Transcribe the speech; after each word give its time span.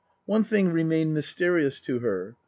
One 0.25 0.43
thing 0.43 0.69
remained 0.73 1.13
mysterious 1.13 1.79
to 1.81 1.99
her. 1.99 2.35